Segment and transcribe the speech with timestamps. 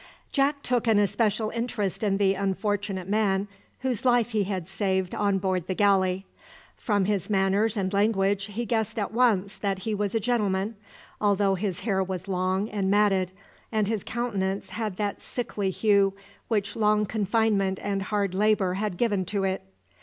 [0.31, 3.47] Jack took an especial interest in the unfortunate man
[3.81, 6.25] whose life he had saved on board the galley.
[6.75, 10.75] From his manners and language he guessed at once that he was a gentleman,
[11.21, 13.31] although his hair was long and matted,
[13.71, 16.13] and his countenance had that sickly hue
[16.47, 19.61] which long confinement and hard labour had given to it.